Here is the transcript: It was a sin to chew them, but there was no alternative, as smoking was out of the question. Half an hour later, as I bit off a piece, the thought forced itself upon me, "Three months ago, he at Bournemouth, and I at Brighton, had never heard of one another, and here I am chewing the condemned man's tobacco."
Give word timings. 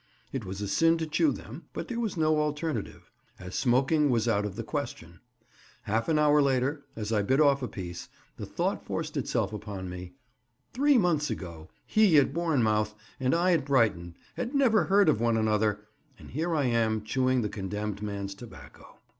It 0.31 0.45
was 0.45 0.61
a 0.61 0.67
sin 0.67 0.97
to 0.97 1.05
chew 1.05 1.31
them, 1.31 1.65
but 1.73 1.87
there 1.87 1.99
was 1.99 2.17
no 2.17 2.39
alternative, 2.39 3.11
as 3.37 3.53
smoking 3.53 4.09
was 4.09 4.27
out 4.27 4.45
of 4.47 4.55
the 4.55 4.63
question. 4.63 5.19
Half 5.83 6.09
an 6.09 6.17
hour 6.17 6.41
later, 6.41 6.85
as 6.95 7.13
I 7.13 7.21
bit 7.21 7.39
off 7.39 7.61
a 7.61 7.67
piece, 7.67 8.09
the 8.35 8.47
thought 8.47 8.83
forced 8.83 9.15
itself 9.15 9.53
upon 9.53 9.91
me, 9.91 10.13
"Three 10.73 10.97
months 10.97 11.29
ago, 11.29 11.69
he 11.85 12.17
at 12.17 12.33
Bournemouth, 12.33 12.95
and 13.19 13.35
I 13.35 13.51
at 13.53 13.63
Brighton, 13.63 14.15
had 14.37 14.55
never 14.55 14.85
heard 14.85 15.07
of 15.07 15.21
one 15.21 15.37
another, 15.37 15.81
and 16.17 16.31
here 16.31 16.55
I 16.55 16.63
am 16.65 17.03
chewing 17.03 17.43
the 17.43 17.47
condemned 17.47 18.01
man's 18.01 18.33
tobacco." 18.33 18.97